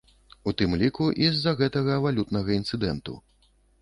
У 0.51 0.53
тым 0.61 0.71
ліку 0.83 1.05
і 1.25 1.29
з-за 1.35 1.53
гэтага 1.59 1.99
валютнага 2.07 2.49
інцыдэнту. 2.59 3.13